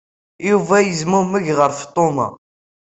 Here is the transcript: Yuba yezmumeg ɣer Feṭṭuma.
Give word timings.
Yuba 0.49 0.75
yezmumeg 0.81 1.45
ɣer 1.57 1.71
Feṭṭuma. 1.81 2.27